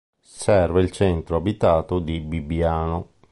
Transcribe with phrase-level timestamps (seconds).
[0.23, 3.09] Serve il centro abitato di Bibbiano.